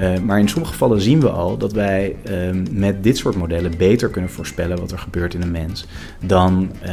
[0.00, 3.76] Uh, maar in sommige gevallen zien we al dat wij uh, met dit soort modellen
[3.76, 5.86] beter kunnen voorspellen wat er gebeurt in een mens
[6.24, 6.92] dan uh,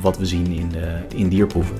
[0.00, 1.76] wat we zien in, de, in dierproeven.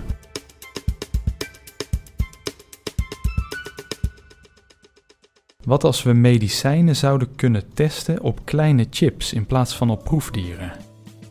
[5.64, 10.73] Wat als we medicijnen zouden kunnen testen op kleine chips in plaats van op proefdieren?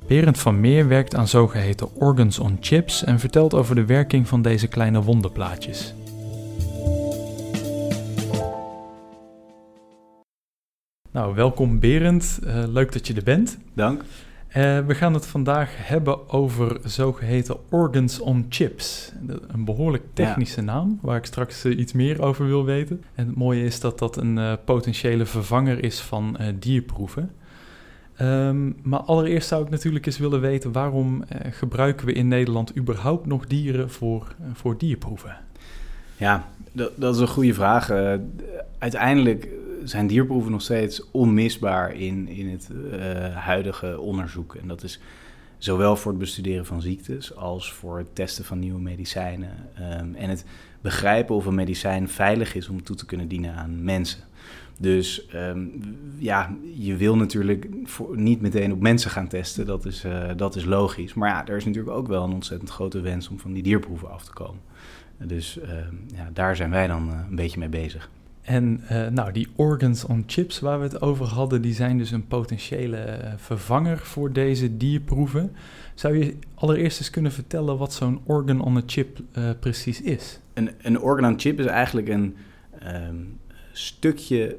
[0.07, 4.41] Berend van Meer werkt aan zogeheten organs on chips en vertelt over de werking van
[4.41, 5.93] deze kleine wonderplaatjes.
[11.13, 12.39] Nou, welkom Berend.
[12.43, 13.57] Uh, leuk dat je er bent.
[13.73, 14.01] Dank.
[14.01, 14.05] Uh,
[14.85, 19.11] we gaan het vandaag hebben over zogeheten organs on chips.
[19.47, 20.65] Een behoorlijk technische ja.
[20.65, 23.03] naam, waar ik straks uh, iets meer over wil weten.
[23.15, 27.31] En het mooie is dat dat een potentiële vervanger is van dierproeven.
[28.21, 30.71] Um, maar allereerst zou ik natuurlijk eens willen weten...
[30.71, 35.37] waarom gebruiken we in Nederland überhaupt nog dieren voor, voor dierproeven?
[36.17, 37.89] Ja, dat, dat is een goede vraag.
[38.77, 39.47] uiteindelijk
[39.83, 44.55] zijn dierproeven nog steeds onmisbaar in, in het uh, huidige onderzoek.
[44.55, 44.99] En dat is
[45.57, 49.55] zowel voor het bestuderen van ziektes als voor het testen van nieuwe medicijnen.
[49.99, 50.45] Um, en het
[50.81, 54.19] begrijpen of een medicijn veilig is om toe te kunnen dienen aan mensen.
[54.77, 55.81] Dus um,
[56.17, 57.67] ja, je wil natuurlijk
[58.13, 61.13] niet meteen op mensen gaan testen, dat is, uh, dat is logisch.
[61.13, 64.11] Maar ja, er is natuurlijk ook wel een ontzettend grote wens om van die dierproeven
[64.11, 64.61] af te komen.
[65.17, 65.69] Dus uh,
[66.15, 68.09] ja, daar zijn wij dan uh, een beetje mee bezig.
[68.41, 72.11] En uh, nou, die organs on chips waar we het over hadden, die zijn dus
[72.11, 75.51] een potentiële uh, vervanger voor deze dierproeven.
[75.93, 80.39] Zou je allereerst eens kunnen vertellen wat zo'n organ on a chip uh, precies is?
[80.53, 82.35] Een, een organ on chip is eigenlijk een
[82.87, 83.39] um,
[83.71, 84.57] stukje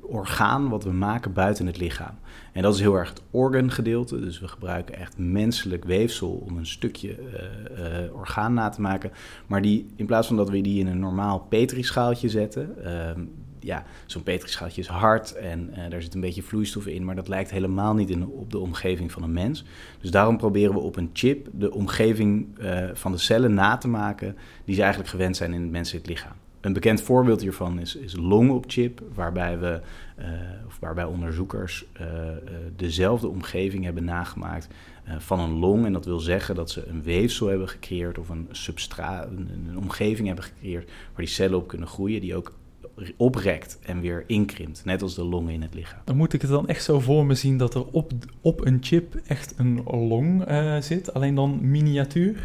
[0.00, 2.18] orgaan wat we maken buiten het lichaam.
[2.52, 4.20] En dat is heel erg het organ gedeelte.
[4.20, 9.10] Dus we gebruiken echt menselijk weefsel om een stukje uh, uh, orgaan na te maken.
[9.46, 12.74] Maar die, in plaats van dat we die in een normaal petrischaaltje zetten.
[12.84, 13.10] Uh,
[13.60, 17.04] ja, zo'n petrischaaltje is hard en daar zit een beetje vloeistof in.
[17.04, 19.64] Maar dat lijkt helemaal niet in, op de omgeving van een mens.
[20.00, 22.58] Dus daarom proberen we op een chip de omgeving
[22.92, 24.36] van de cellen na te maken.
[24.64, 26.36] die ze eigenlijk gewend zijn in het menselijk lichaam.
[26.66, 29.80] Een bekend voorbeeld hiervan is, is long op chip, waarbij, we,
[30.18, 30.26] uh,
[30.66, 32.30] of waarbij onderzoekers uh, uh,
[32.76, 34.68] dezelfde omgeving hebben nagemaakt
[35.18, 35.84] van een long.
[35.84, 40.26] En dat wil zeggen dat ze een weefsel hebben gecreëerd of een substraat, een, omgeving
[40.26, 42.52] hebben gecreëerd waar die cellen op kunnen groeien, die ook
[43.16, 46.00] oprekt en weer inkrimpt, net als de longen in het lichaam.
[46.04, 48.78] Dan moet ik het dan echt zo voor me zien dat er op, op een
[48.80, 50.44] chip echt een long
[50.80, 52.42] zit, alleen dan miniatuur?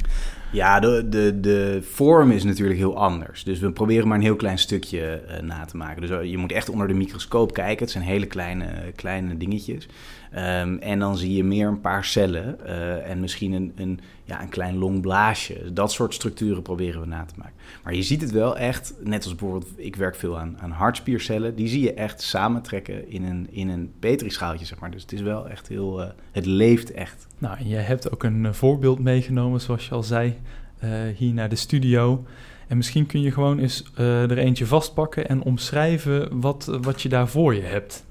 [0.52, 3.44] Ja, de, de, de vorm is natuurlijk heel anders.
[3.44, 6.02] Dus we proberen maar een heel klein stukje uh, na te maken.
[6.02, 7.84] Dus je moet echt onder de microscoop kijken.
[7.84, 9.88] Het zijn hele kleine, kleine dingetjes.
[10.36, 12.66] Um, en dan zie je meer een paar cellen
[13.06, 15.74] en misschien een, een, ja, een klein longblaasje.
[15.74, 17.56] Dat soort structuren proberen we na te maken.
[17.84, 21.56] Maar je ziet het wel echt, net als bijvoorbeeld, ik werk veel aan, aan hartspiercellen.
[21.56, 24.92] Die zie je echt samentrekken in een, in een petrischaaltje, zeg maar.
[24.92, 27.28] Dus het is wel echt heel, het leeft echt.
[27.42, 30.36] Nou, en jij hebt ook een voorbeeld meegenomen, zoals je al zei,
[30.84, 32.26] uh, hier naar de studio.
[32.68, 37.28] En misschien kun je gewoon eens er eentje vastpakken en omschrijven wat, wat je daar
[37.28, 38.06] voor je hebt.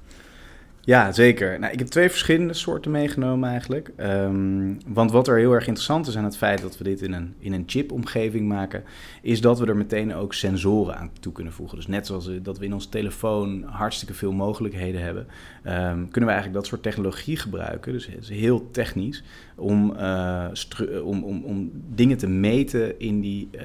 [0.83, 1.59] Ja, zeker.
[1.59, 3.91] Nou, ik heb twee verschillende soorten meegenomen eigenlijk.
[3.97, 7.13] Um, want wat er heel erg interessant is aan het feit dat we dit in
[7.13, 8.83] een, in een chip-omgeving maken,
[9.21, 11.77] is dat we er meteen ook sensoren aan toe kunnen voegen.
[11.77, 15.27] Dus net zoals dat we in onze telefoon hartstikke veel mogelijkheden hebben,
[15.65, 17.91] um, kunnen we eigenlijk dat soort technologie gebruiken.
[17.91, 19.23] Dus het is heel technisch
[19.61, 20.47] om, uh,
[21.03, 23.61] om, om, om dingen te meten in die, uh,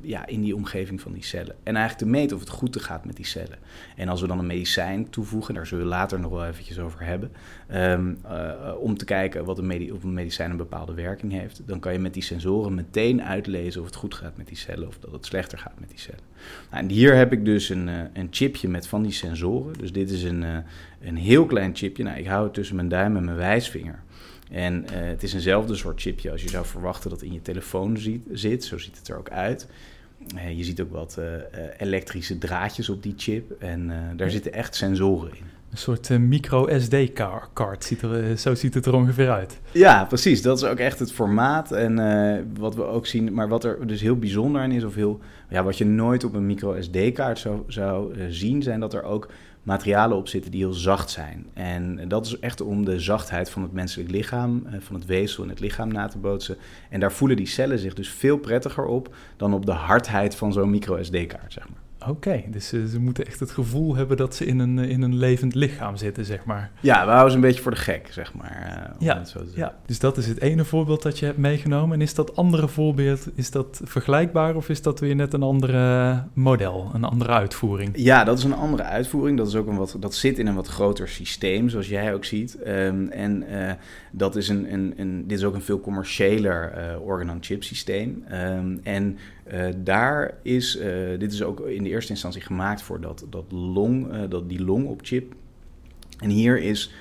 [0.00, 1.54] ja, in die omgeving van die cellen.
[1.62, 3.58] En eigenlijk te meten of het goed gaat met die cellen.
[3.96, 7.04] En als we dan een medicijn toevoegen, daar zullen we later nog wel eventjes over
[7.04, 7.30] hebben,
[7.74, 11.80] um, uh, om te kijken wat een of een medicijn een bepaalde werking heeft, dan
[11.80, 14.98] kan je met die sensoren meteen uitlezen of het goed gaat met die cellen of
[14.98, 16.24] dat het slechter gaat met die cellen.
[16.70, 19.78] Nou, en hier heb ik dus een, een chipje met van die sensoren.
[19.78, 20.44] Dus dit is een,
[21.00, 22.02] een heel klein chipje.
[22.02, 24.02] Nou, ik hou het tussen mijn duim en mijn wijsvinger.
[24.50, 27.98] En uh, het is eenzelfde soort chipje als je zou verwachten dat in je telefoon
[27.98, 28.64] ziet, zit.
[28.64, 29.66] Zo ziet het er ook uit.
[30.34, 31.24] Uh, je ziet ook wat uh,
[31.78, 33.50] elektrische draadjes op die chip.
[33.58, 35.42] En daar zitten echt sensoren in.
[35.70, 39.60] Een soort micro SD-kaart, ziet er, zo ziet het er ongeveer uit.
[39.72, 40.42] Ja, precies.
[40.42, 41.72] Dat is ook echt het formaat.
[41.72, 41.96] En
[42.58, 45.62] wat we ook zien, maar wat er dus heel bijzonder aan is, of heel, ja,
[45.62, 49.28] wat je nooit op een micro SD-kaart zou, zou zien, zijn dat er ook
[49.64, 51.46] materialen op zitten die heel zacht zijn.
[51.52, 55.48] En dat is echt om de zachtheid van het menselijk lichaam, van het weefsel in
[55.48, 56.56] het lichaam na te bootsen.
[56.90, 60.52] En daar voelen die cellen zich dus veel prettiger op dan op de hardheid van
[60.52, 61.78] zo'n micro SD-kaart, zeg maar.
[62.08, 65.16] Oké, dus ze, ze moeten echt het gevoel hebben dat ze in een, in een
[65.16, 66.70] levend lichaam zitten, zeg maar.
[66.80, 68.88] Ja, we houden ze een beetje voor de gek, zeg maar.
[69.00, 69.22] Uh, ja,
[69.54, 71.94] ja, dus dat is het ene voorbeeld dat je hebt meegenomen.
[71.94, 76.22] En is dat andere voorbeeld, is dat vergelijkbaar of is dat weer net een andere
[76.32, 77.90] model, een andere uitvoering?
[77.94, 79.38] Ja, dat is een andere uitvoering.
[79.38, 82.24] Dat, is ook een wat, dat zit in een wat groter systeem, zoals jij ook
[82.24, 82.58] ziet.
[82.66, 83.72] Um, en uh,
[84.12, 88.24] dat is een, een, een, dit is ook een veel commerciëler uh, organ-on-chip systeem.
[88.32, 89.18] Um, en
[89.52, 93.44] uh, daar is, uh, dit is ook in de eerste instantie gemaakt voor dat, dat
[93.52, 95.34] long, uh, dat, die long op chip.
[96.18, 96.92] En hier is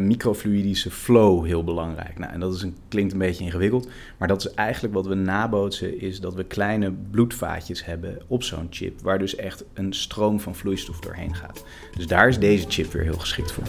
[0.00, 2.18] microfluidische flow heel belangrijk.
[2.18, 3.88] Nou, en dat is een, klinkt een beetje ingewikkeld,
[4.18, 8.66] maar dat is eigenlijk wat we nabootsen, is dat we kleine bloedvaatjes hebben op zo'n
[8.70, 11.64] chip, waar dus echt een stroom van vloeistof doorheen gaat.
[11.96, 13.64] Dus daar is deze chip weer heel geschikt voor.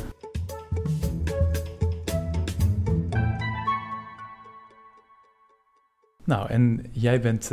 [6.24, 7.51] Nou, en jij bent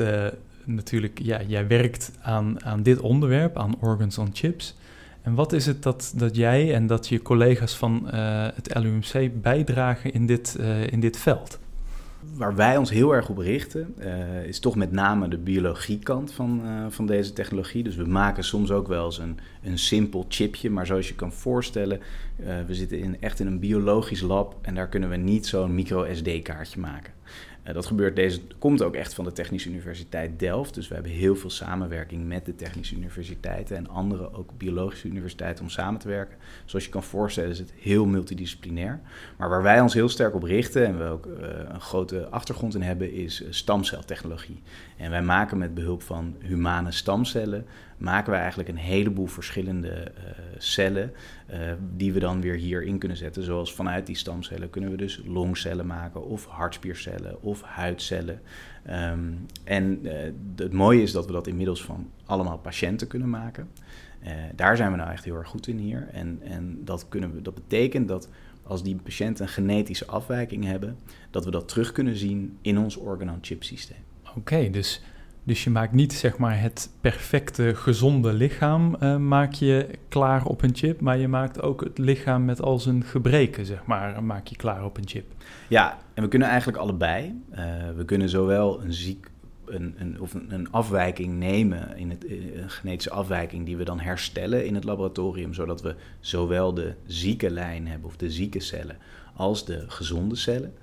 [0.74, 4.76] natuurlijk, ja, jij werkt aan, aan dit onderwerp, aan organs on chips.
[5.22, 9.42] En wat is het dat, dat jij en dat je collega's van uh, het LUMC
[9.42, 11.58] bijdragen in dit, uh, in dit veld?
[12.34, 16.62] Waar wij ons heel erg op richten, uh, is toch met name de biologiekant van,
[16.88, 17.82] van deze technologie.
[17.82, 21.32] Dus we maken soms ook wel eens een, een simpel chipje, maar zoals je kan
[21.32, 22.00] voorstellen,
[22.66, 26.80] we zitten in, echt in een biologisch lab en daar kunnen we niet zo'n micro-SD-kaartje
[26.80, 27.12] maken.
[27.64, 30.74] Uh, dat gebeurt deze, komt ook echt van de Technische Universiteit Delft.
[30.74, 35.64] Dus we hebben heel veel samenwerking met de Technische Universiteiten en andere ook biologische universiteiten
[35.64, 36.36] om samen te werken.
[36.64, 39.00] Zoals je kan voorstellen is het heel multidisciplinair.
[39.36, 41.32] Maar waar wij ons heel sterk op richten en we ook uh,
[41.68, 44.62] een grote achtergrond in hebben, is stamceltechnologie.
[45.00, 47.66] En wij maken met behulp van humane stamcellen
[47.96, 50.24] maken we eigenlijk een heleboel verschillende uh,
[50.58, 51.12] cellen
[51.50, 53.42] uh, die we dan weer hierin kunnen zetten.
[53.42, 58.40] Zoals vanuit die stamcellen kunnen we dus longcellen maken of hartspiercellen of huidcellen.
[58.90, 60.12] Um, en uh,
[60.56, 63.68] het mooie is dat we dat inmiddels van allemaal patiënten kunnen maken.
[64.54, 66.08] daar zijn we nou echt heel erg goed in hier.
[66.12, 68.28] En, en dat, kunnen we, dat betekent dat
[68.62, 70.96] als die patiënten een genetische afwijking hebben,
[71.30, 74.08] dat we dat terug kunnen zien in ons organ-on-chip systeem.
[74.36, 75.02] Oké, dus
[75.42, 80.62] dus je maakt niet zeg maar het perfecte gezonde lichaam uh, maak je klaar op
[80.62, 84.46] een chip, maar je maakt ook het lichaam met al zijn gebreken zeg maar maak
[84.46, 85.32] je klaar op een chip.
[85.68, 87.42] Ja, en we kunnen eigenlijk allebei.
[87.52, 87.58] Uh,
[87.96, 89.30] we kunnen zowel een ziek
[89.66, 94.66] een, een, of een, afwijking nemen, in het, een genetische afwijking die we dan herstellen
[94.66, 98.96] in het laboratorium, zodat we zowel de zieke lijn hebben of de zieke cellen
[99.34, 100.74] als de gezonde cellen.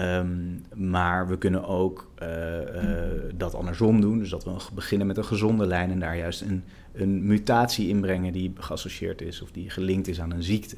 [0.00, 3.00] Um, maar we kunnen ook uh, uh,
[3.34, 4.18] dat andersom doen.
[4.18, 8.32] Dus dat we beginnen met een gezonde lijn en daar juist een, een mutatie inbrengen
[8.32, 10.76] die geassocieerd is of die gelinkt is aan een ziekte.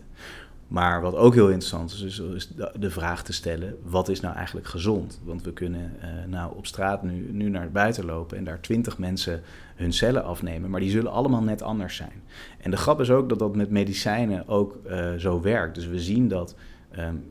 [0.68, 4.66] Maar wat ook heel interessant is, is de vraag te stellen: wat is nou eigenlijk
[4.66, 5.20] gezond?
[5.24, 8.98] Want we kunnen uh, nou op straat nu, nu naar buiten lopen en daar twintig
[8.98, 9.40] mensen
[9.74, 12.22] hun cellen afnemen, maar die zullen allemaal net anders zijn.
[12.60, 14.78] En de grap is ook dat dat met medicijnen ook
[15.16, 15.74] zo werkt.
[15.74, 16.54] Dus we zien dat.
[16.98, 17.24] Um,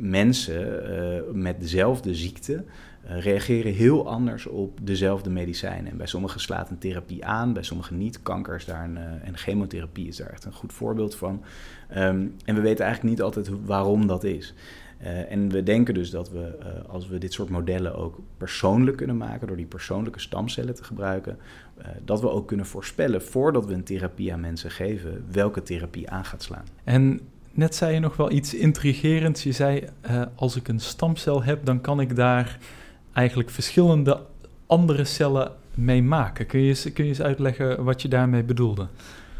[0.00, 2.64] mensen uh, met dezelfde ziekte
[3.04, 5.90] uh, reageren heel anders op dezelfde medicijnen.
[5.90, 8.22] En bij sommigen slaat een therapie aan, bij sommigen niet.
[8.22, 11.42] Kanker is daar een, uh, en chemotherapie is daar echt een goed voorbeeld van.
[11.96, 14.54] Um, en we weten eigenlijk niet altijd waarom dat is.
[15.28, 16.58] en we denken dus dat we,
[16.88, 21.38] als we dit soort modellen ook persoonlijk kunnen maken, door die persoonlijke stamcellen te gebruiken,
[22.04, 26.24] dat we ook kunnen voorspellen voordat we een therapie aan mensen geven, welke therapie aan
[26.24, 26.64] gaat slaan.
[26.84, 27.20] En
[27.52, 29.42] net zei je nog wel iets intrigerends.
[29.42, 32.58] Je zei, uh, als ik een stamcel heb, dan kan ik daar
[33.12, 34.20] eigenlijk verschillende
[34.66, 36.46] andere cellen mee maken.
[36.46, 38.86] Kun je eens, kun je eens uitleggen wat je daarmee bedoelde?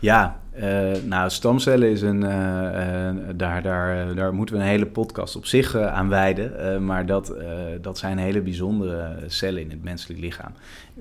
[0.01, 2.23] Ja, uh, nou, stamcellen is een.
[2.23, 6.85] Uh, uh, daar, daar, daar moeten we een hele podcast op zich aan wijden.
[6.85, 7.35] maar dat,
[7.81, 10.53] dat zijn hele bijzondere cellen in het menselijk lichaam.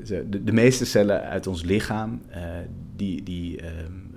[0.05, 2.21] De, de meeste cellen uit ons lichaam,
[2.95, 3.23] die.
[3.23, 4.07] die ehm,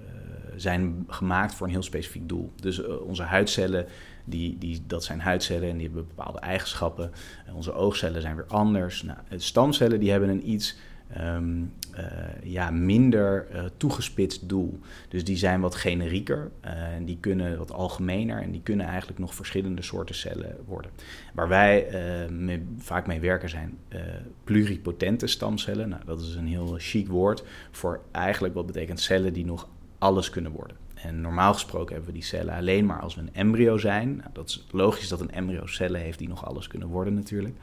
[0.56, 2.52] zijn gemaakt voor een heel specifiek doel.
[2.60, 3.86] Dus uh, onze huidcellen,
[4.24, 7.10] die, die, dat zijn huidcellen en die hebben bepaalde eigenschappen.
[7.48, 9.02] Uh, onze oogcellen zijn weer anders.
[9.02, 10.76] Nou, stamcellen die hebben een iets
[11.16, 11.38] uh,
[12.42, 14.78] ja, minder toegespitst doel.
[15.08, 19.34] Dus die zijn wat generieker en die kunnen wat algemener en die kunnen eigenlijk nog
[19.34, 20.90] verschillende soorten cellen worden.
[21.34, 21.86] Waar wij
[22.78, 23.78] vaak mee werken zijn
[24.44, 25.88] pluripotente stamcellen.
[25.88, 29.68] Nou, dat is een heel chic woord voor eigenlijk wat betekent cellen die nog
[30.02, 30.76] alles kunnen worden.
[30.94, 34.16] En normaal gesproken hebben we die cellen alleen maar als we een embryo zijn.
[34.16, 37.56] Nou, dat is logisch dat een embryo cellen heeft die nog alles kunnen worden natuurlijk.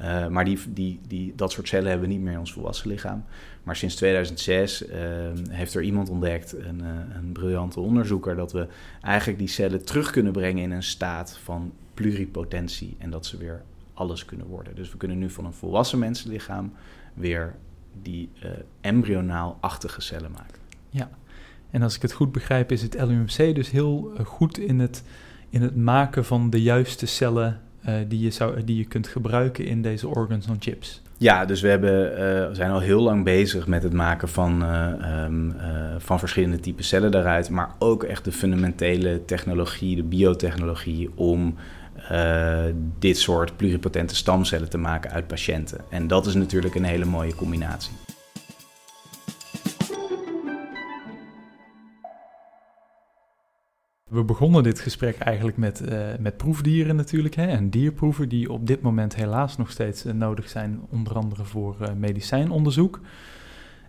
[0.00, 2.88] Uh, maar die, die, die, dat soort cellen hebben we niet meer in ons volwassen
[2.88, 3.24] lichaam.
[3.62, 4.96] Maar sinds 2006 uh,
[5.48, 8.66] heeft er iemand ontdekt, een, uh, een briljante onderzoeker, dat we
[9.00, 12.96] eigenlijk die cellen terug kunnen brengen in een staat van pluripotentie.
[12.98, 13.62] En dat ze weer
[13.94, 14.74] alles kunnen worden.
[14.74, 16.72] Dus we kunnen nu van een volwassen mensenlichaam
[17.14, 17.54] weer
[18.02, 18.30] die
[18.80, 20.62] embryonaal-achtige cellen maken.
[20.90, 21.10] Ja,
[21.74, 25.02] en als ik het goed begrijp is het LUMC dus heel goed in het,
[25.50, 27.60] in het maken van de juiste cellen
[28.08, 31.02] die, je zou, die je kunt gebruiken in deze organs on chips.
[31.18, 34.92] Ja, dus we hebben, uh, zijn al heel lang bezig met het maken van, uh,
[35.98, 37.50] van verschillende typen cellen daaruit.
[37.50, 41.54] Maar ook echt de fundamentele technologie, de biotechnologie, om
[42.98, 45.80] dit soort pluripotente stamcellen te maken uit patiënten.
[45.90, 48.03] En dat is natuurlijk een hele mooie combinatie.
[54.14, 57.34] We begonnen dit gesprek eigenlijk met, uh, met proefdieren natuurlijk.
[57.34, 61.44] Hè, en dierproeven die op dit moment helaas nog steeds uh, nodig zijn, onder andere
[61.44, 63.00] voor uh, medicijnonderzoek.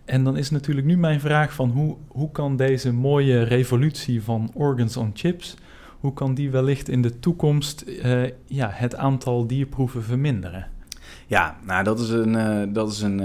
[0.04, 4.50] En dan is natuurlijk nu mijn vraag van hoe, hoe kan deze mooie revolutie van
[4.54, 5.56] organs on chips,
[6.00, 7.84] hoe kan die wellicht in de toekomst
[8.46, 10.66] ja, het aantal dierproeven verminderen?
[11.26, 13.20] Ja, nou dat is een, dat is een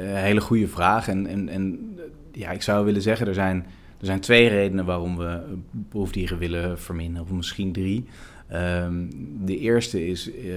[0.00, 1.08] hele goede vraag.
[1.08, 1.94] En, en, en
[2.32, 3.66] ja, ik zou willen zeggen, er zijn
[4.02, 5.40] er zijn twee redenen waarom we
[5.88, 8.04] proefdieren willen verminderen, of misschien drie.
[8.52, 9.08] Um,
[9.44, 10.54] de eerste is uh,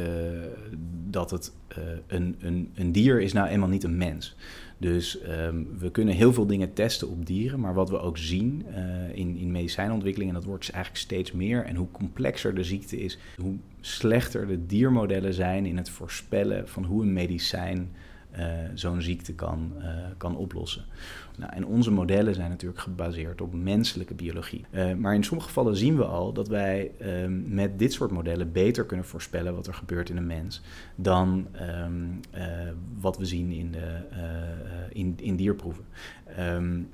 [1.09, 4.35] dat het uh, een, een, een dier is nou eenmaal niet een mens.
[4.77, 8.65] Dus um, we kunnen heel veel dingen testen op dieren, maar wat we ook zien
[8.69, 12.99] uh, in, in medicijnontwikkeling, en dat wordt eigenlijk steeds meer, en hoe complexer de ziekte
[12.99, 17.89] is, hoe slechter de diermodellen zijn in het voorspellen van hoe een medicijn
[18.73, 19.73] zo'n ziekte kan,
[20.17, 20.85] kan oplossen.
[21.37, 24.65] Nou, en onze modellen zijn natuurlijk gebaseerd op menselijke biologie.
[24.71, 28.51] Uh, maar in sommige gevallen zien we al dat wij um, met dit soort modellen
[28.51, 30.61] beter kunnen voorspellen wat er gebeurt in een mens
[30.95, 31.47] dan
[31.85, 32.19] um,
[32.99, 33.97] wat we zien in, de,
[34.89, 35.85] in, in dierproeven.
[36.39, 36.89] Um,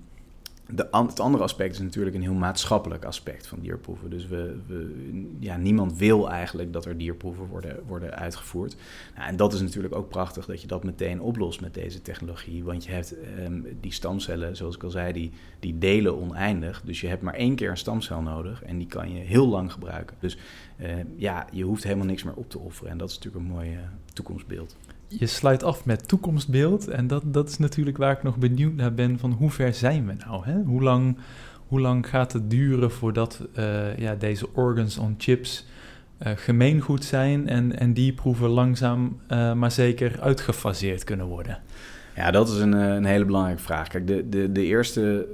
[0.75, 4.09] de, het andere aspect is natuurlijk een heel maatschappelijk aspect van dierproeven.
[4.09, 8.75] Dus we, we, ja, niemand wil eigenlijk dat er dierproeven worden, worden uitgevoerd.
[9.15, 12.63] Nou, en dat is natuurlijk ook prachtig dat je dat meteen oplost met deze technologie.
[12.63, 16.81] Want je hebt um, die stamcellen, zoals ik al zei, die, die delen oneindig.
[16.85, 19.71] Dus je hebt maar één keer een stamcel nodig en die kan je heel lang
[19.71, 20.17] gebruiken.
[20.19, 20.37] Dus
[20.79, 22.91] uh, ja, je hoeft helemaal niks meer op te offeren.
[22.91, 23.79] En dat is natuurlijk een mooi uh,
[24.13, 24.75] toekomstbeeld
[25.19, 26.87] je sluit af met toekomstbeeld.
[26.87, 30.07] En dat, dat is natuurlijk waar ik nog benieuwd naar ben: van hoe ver zijn
[30.07, 30.45] we nou?
[30.45, 30.61] Hè?
[30.61, 31.17] Hoe, lang,
[31.67, 35.65] hoe lang gaat het duren voordat uh, ja, deze organs on chips
[36.23, 41.59] uh, gemeengoed zijn en, en die proeven langzaam uh, maar zeker uitgefaseerd kunnen worden?
[42.15, 43.87] Ja, dat is een, een hele belangrijke vraag.
[43.87, 45.27] Kijk, de, de, de eerste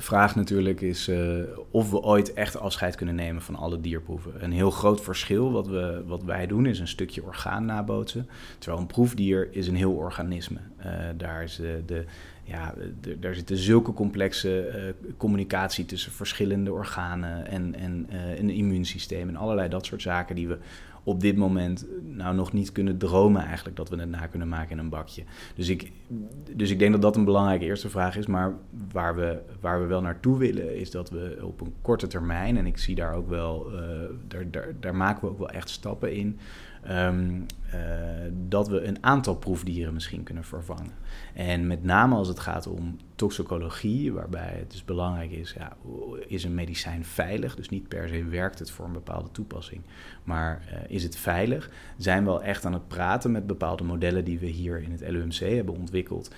[0.00, 4.44] vraag natuurlijk is uh, of we ooit echt afscheid kunnen nemen van alle dierproeven.
[4.44, 8.28] Een heel groot verschil wat, we, wat wij doen is een stukje orgaan nabootsen.
[8.58, 10.58] Terwijl een proefdier is een heel organisme.
[10.78, 12.04] Uh, daar, is de,
[12.44, 18.06] ja, de, daar zitten zulke complexe uh, communicatie tussen verschillende organen en, en
[18.38, 20.58] een immuunsysteem en allerlei dat soort zaken die we
[21.04, 24.70] op dit moment nou nog niet kunnen dromen eigenlijk dat we het na kunnen maken
[24.70, 25.24] in een bakje.
[25.54, 25.92] Dus ik,
[26.54, 28.26] dus ik denk dat dat een belangrijke eerste vraag is.
[28.26, 28.54] Maar
[28.92, 32.66] waar we, waar we wel naartoe willen is dat we op een korte termijn, en
[32.66, 33.80] ik zie daar ook wel, uh,
[34.28, 36.38] daar, daar, daar maken we ook wel echt stappen in.
[36.88, 37.80] Um, uh,
[38.48, 40.92] dat we een aantal proefdieren misschien kunnen vervangen.
[41.34, 45.76] En met name als het gaat om toxicologie, waarbij het dus belangrijk is, ja,
[46.26, 47.56] is een medicijn veilig?
[47.56, 49.82] Dus niet per se werkt het voor een bepaalde toepassing,
[50.24, 51.70] maar uh, is het veilig?
[51.96, 55.08] Zijn we al echt aan het praten met bepaalde modellen die we hier in het
[55.08, 56.30] LUMC hebben ontwikkeld,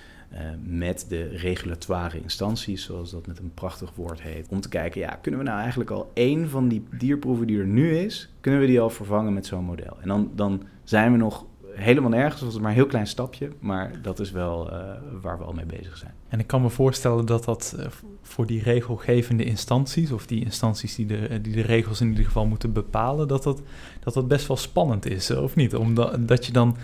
[0.63, 5.19] met de regulatoire instanties, zoals dat met een prachtig woord heet, om te kijken, ja,
[5.21, 8.65] kunnen we nou eigenlijk al één van die dierproeven die er nu is, kunnen we
[8.65, 9.97] die al vervangen met zo'n model?
[10.01, 13.49] En dan, dan zijn we nog helemaal nergens, dat is maar een heel klein stapje,
[13.59, 14.79] maar dat is wel uh,
[15.21, 16.13] waar we al mee bezig zijn.
[16.27, 17.85] En ik kan me voorstellen dat dat uh,
[18.21, 22.45] voor die regelgevende instanties, of die instanties die de, die de regels in ieder geval
[22.45, 23.61] moeten bepalen, dat dat,
[23.99, 25.75] dat, dat best wel spannend is, of niet?
[25.75, 26.77] Omdat dat je dan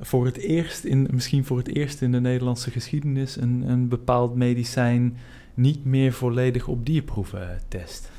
[0.00, 4.34] voor het eerst, in, misschien voor het eerst in de Nederlandse geschiedenis, een, een bepaald
[4.34, 5.16] medicijn
[5.54, 8.10] niet meer volledig op dierproeven test.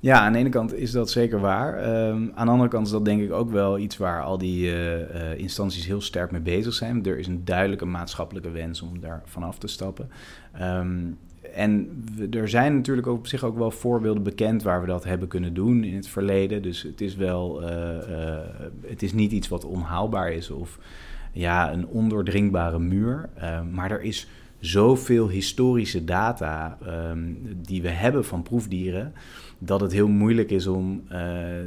[0.00, 2.06] Ja, aan de ene kant is dat zeker waar.
[2.08, 4.66] Um, aan de andere kant is dat denk ik ook wel iets waar al die
[4.66, 7.04] uh, uh, instanties heel sterk mee bezig zijn.
[7.04, 10.10] Er is een duidelijke maatschappelijke wens om daar vanaf te stappen.
[10.62, 11.18] Um,
[11.54, 15.54] en er zijn natuurlijk op zich ook wel voorbeelden bekend waar we dat hebben kunnen
[15.54, 16.62] doen in het verleden.
[16.62, 17.68] Dus het is wel, uh,
[18.86, 20.78] het is niet iets wat onhaalbaar is of
[21.38, 23.28] ja, een ondoordringbare muur.
[23.70, 24.28] maar er is
[24.60, 29.12] zoveel historische data um, die we hebben van proefdieren
[29.58, 31.58] dat het heel moeilijk is om uh,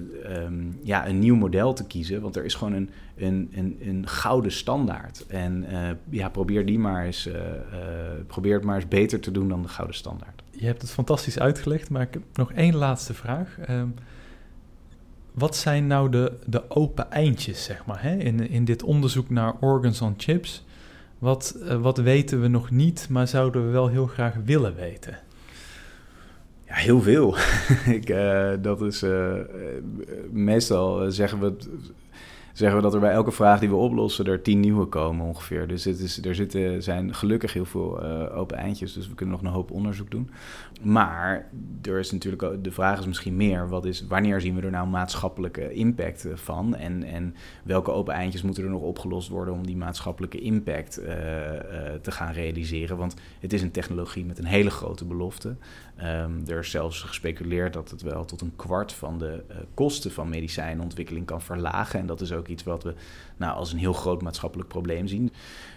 [0.43, 2.21] um, ja, een nieuw model te kiezen.
[2.21, 5.25] Want er is gewoon een, een, een, een gouden standaard.
[5.27, 7.35] En uh, ja, probeer die maar eens, uh,
[8.27, 10.43] probeer het maar eens beter te doen dan de gouden standaard.
[10.51, 13.57] Je hebt het fantastisch uitgelegd, maar ik heb nog één laatste vraag.
[15.31, 18.15] Wat zijn nou de, de open eindjes, zeg maar, hè?
[18.15, 20.65] In, in dit onderzoek naar organs on chips?
[21.19, 25.19] Wat, wat weten we nog niet, maar zouden we wel heel graag willen weten?
[26.67, 27.35] Ja, heel veel.
[27.97, 29.33] ik, uh, dat is, uh,
[30.31, 31.53] meestal zeggen we
[32.53, 35.67] zeggen we dat er bij elke vraag die we oplossen er tien nieuwe komen ongeveer.
[35.67, 39.35] Dus het is, er zitten, zijn gelukkig heel veel uh, open eindjes, dus we kunnen
[39.35, 40.29] nog een hoop onderzoek doen.
[40.81, 41.47] Maar
[41.81, 44.87] er is natuurlijk de vraag is misschien meer, wat is, wanneer zien we er nou
[44.87, 46.75] maatschappelijke impact van?
[46.75, 51.07] En, en welke open eindjes moeten er nog opgelost worden om die maatschappelijke impact uh,
[52.01, 52.97] te gaan realiseren?
[52.97, 55.55] Want het is een technologie met een hele grote belofte.
[56.03, 60.11] Um, er is zelfs gespeculeerd dat het wel tot een kwart van de uh, kosten
[60.11, 61.99] van medicijnontwikkeling kan verlagen.
[61.99, 62.93] En dat is ook iets wat we
[63.37, 65.31] nou, als een heel groot maatschappelijk probleem zien.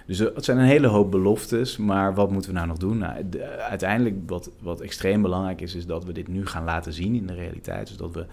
[0.07, 2.99] Dus uh, het zijn een hele hoop beloftes, maar wat moeten we nou nog doen?
[2.99, 6.93] Nou, de, uiteindelijk wat, wat extreem belangrijk is, is dat we dit nu gaan laten
[6.93, 7.87] zien in de realiteit.
[7.87, 8.27] Dus dat we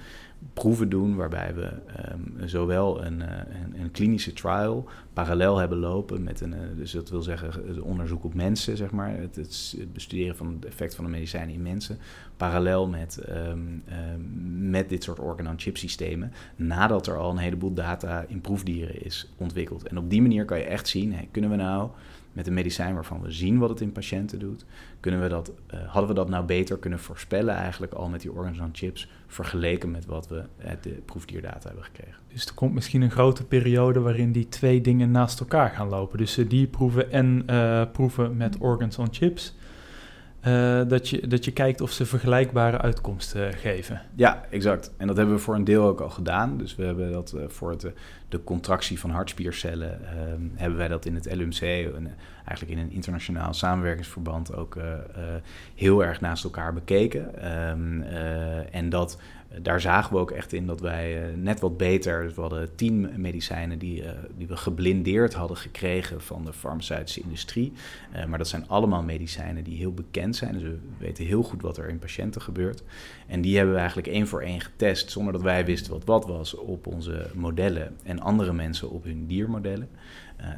[0.54, 1.72] proeven doen waarbij we
[2.12, 6.92] um, zowel een, uh, een, een, klinische trial parallel hebben lopen met een, uh, dus
[6.92, 10.96] dat wil zeggen het onderzoek op mensen, zeg maar, het, het, bestuderen van het effect
[10.96, 11.98] van de medicijnen in mensen,
[12.38, 13.84] parallel met, um,
[14.14, 19.32] um, met dit soort organ-on-chip systemen, nadat er al een heleboel data in proefdieren is
[19.38, 19.88] ontwikkeld.
[19.88, 21.90] En op die manier kan je echt zien, hey, kunnen we nou
[22.34, 24.66] met een medicijn waarvan we zien wat het in patiënten doet,
[25.00, 28.32] kunnen we dat, uh, hadden we dat nou beter kunnen voorspellen eigenlijk al met die
[28.32, 32.16] organs on chips vergeleken met wat we uit de proefdierdata hebben gekregen.
[32.34, 36.18] Dus er komt misschien een grote periode waarin die twee dingen naast elkaar gaan lopen.
[36.18, 39.56] Dus uh, die proeven en uh, proeven met organs on chips.
[40.48, 44.02] Uh, dat, je, dat je kijkt of ze vergelijkbare uitkomsten geven.
[44.16, 44.92] Ja, exact.
[44.98, 46.58] En dat hebben we voor een deel ook al gedaan.
[46.58, 47.76] Dus we hebben dat uh, voor
[48.30, 50.00] de contractie van hartspiercellen...
[50.02, 50.10] Uh,
[50.56, 52.10] hebben wij dat in het LUMC, een,
[52.46, 54.56] eigenlijk in een internationaal samenwerkingsverband...
[54.56, 54.78] ook
[55.76, 57.52] heel erg naast elkaar bekeken.
[57.70, 58.02] Um,
[58.72, 59.18] en dat
[59.60, 62.24] daar zagen we ook echt in dat wij uh, net wat beter.
[62.24, 67.22] Dus we hadden tien medicijnen die, uh, die we geblindeerd hadden gekregen van de farmaceutische
[67.22, 67.74] industrie.
[68.16, 70.54] Uh, maar dat zijn allemaal medicijnen die heel bekend zijn.
[70.54, 72.84] Dus we weten heel goed wat er in patiënten gebeurt.
[73.28, 76.26] En die hebben we eigenlijk één voor één getest, zonder dat wij wisten wat wat
[76.26, 79.90] was, op onze modellen en andere mensen op hun diermodellen.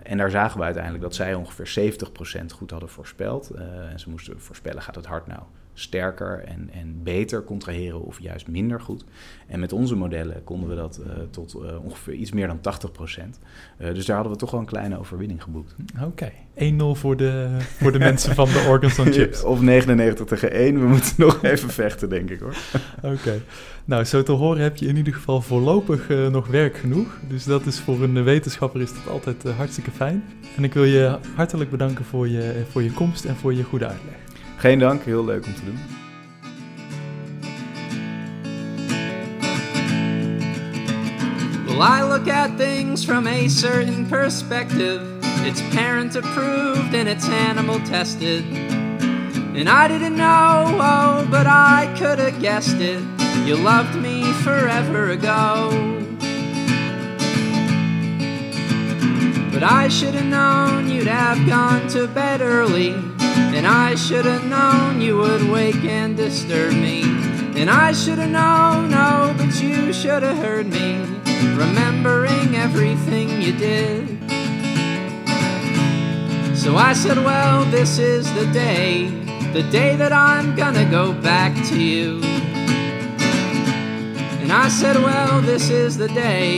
[0.03, 1.93] en daar zagen we uiteindelijk dat zij ongeveer
[2.41, 3.49] 70% goed hadden voorspeld.
[3.89, 5.41] en ze moesten voorspellen, gaat het hart nou
[5.73, 9.03] sterker en, en beter contraheren of juist minder goed.
[9.47, 12.91] En met onze modellen konden we dat uh, tot uh, ongeveer iets meer dan 80
[12.91, 13.39] procent.
[13.77, 15.75] Uh, dus daar hadden we toch wel een kleine overwinning geboekt.
[16.01, 16.73] Oké, okay.
[16.95, 19.43] 1-0 voor de, voor de mensen van de Organs on Chips.
[19.43, 22.55] of 99 tegen 1, we moeten nog even vechten denk ik hoor.
[22.97, 23.41] Oké, okay.
[23.85, 27.19] nou zo te horen heb je in ieder geval voorlopig nog werk genoeg.
[27.27, 30.23] Dus dat is voor een wetenschapper is dat altijd hartstikke fijn.
[30.55, 33.87] En ik wil je hartelijk bedanken voor je, voor je komst en voor je goede
[33.87, 34.22] uitleg.
[34.63, 35.79] Geen dank, heel leuk om te doen.
[41.65, 45.01] Well, I look at things from a certain perspective.
[45.45, 48.45] It's parent approved and it's animal tested.
[49.53, 53.01] And I didn't know, oh, but I could have guessed it.
[53.45, 55.71] You loved me forever ago.
[59.51, 63.12] But I should have known you'd have gone to bed early.
[63.55, 67.03] And I should have known you would wake and disturb me.
[67.55, 70.97] And I should have known, no, but you should have heard me,
[71.55, 74.09] remembering everything you did.
[76.57, 79.05] So I said, well, this is the day,
[79.53, 82.21] the day that I'm gonna go back to you.
[84.41, 86.57] And I said, well, this is the day,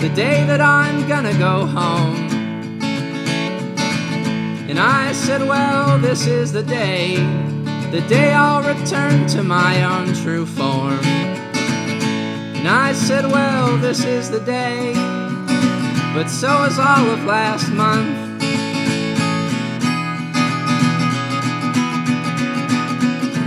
[0.00, 2.27] the day that I'm gonna go home.
[4.68, 7.16] And I said, Well, this is the day,
[7.90, 11.00] the day I'll return to my own true form.
[11.02, 14.92] And I said, Well, this is the day,
[16.12, 18.42] but so is all of last month.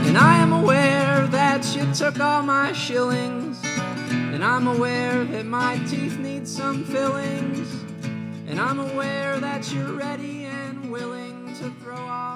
[0.07, 5.77] And I am aware that you took all my shillings, and I'm aware that my
[5.87, 7.71] teeth need some fillings,
[8.49, 10.40] and I'm aware that you're ready
[10.91, 12.30] willing to throw off.